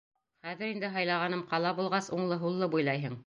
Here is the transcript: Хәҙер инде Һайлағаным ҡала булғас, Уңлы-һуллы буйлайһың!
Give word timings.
Хәҙер 0.45 0.71
инде 0.75 0.89
Һайлағаным 0.95 1.45
ҡала 1.53 1.75
булғас, 1.81 2.09
Уңлы-һуллы 2.19 2.73
буйлайһың! 2.77 3.19